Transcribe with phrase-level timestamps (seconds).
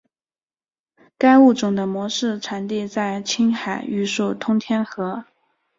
[1.15, 5.25] 该物种的模式产地在青海玉树通天河。